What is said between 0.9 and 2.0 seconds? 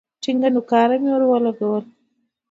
به مې ورولگوله.